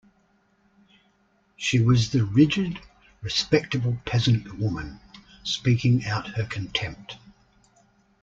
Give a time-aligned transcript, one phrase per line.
[1.57, 2.79] She was the rigid,
[3.21, 4.99] respectable peasant woman,
[5.43, 7.17] speaking out her contempt.